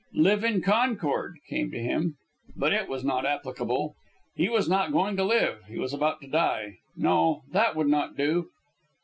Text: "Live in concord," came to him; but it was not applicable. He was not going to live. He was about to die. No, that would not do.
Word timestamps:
"Live 0.15 0.43
in 0.43 0.63
concord," 0.63 1.37
came 1.47 1.69
to 1.69 1.77
him; 1.79 2.15
but 2.55 2.73
it 2.73 2.89
was 2.89 3.05
not 3.05 3.23
applicable. 3.23 3.93
He 4.33 4.49
was 4.49 4.67
not 4.67 4.91
going 4.91 5.15
to 5.17 5.23
live. 5.23 5.63
He 5.65 5.77
was 5.77 5.93
about 5.93 6.21
to 6.21 6.27
die. 6.27 6.79
No, 6.95 7.43
that 7.51 7.75
would 7.75 7.87
not 7.87 8.17
do. 8.17 8.49